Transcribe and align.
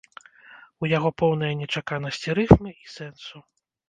У 0.85 0.87
яго 0.97 1.09
поўная 1.21 1.51
нечаканасць 1.59 2.21
і 2.31 2.35
рыфмы, 2.39 2.73
і 2.85 2.91
сэнсу. 2.95 3.43